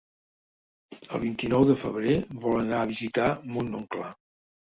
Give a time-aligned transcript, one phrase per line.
[1.17, 2.15] El vint-i-nou de febrer
[2.47, 4.11] vol anar a visitar mon oncle.